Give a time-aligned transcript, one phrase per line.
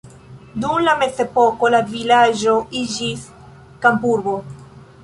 [0.63, 3.31] Dum la mezepoko la vilaĝo iĝis
[3.87, 4.37] kampurbo.